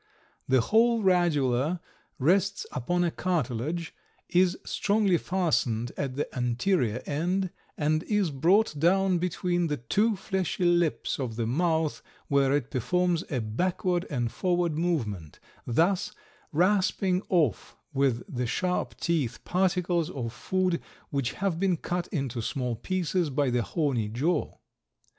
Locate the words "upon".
2.71-3.03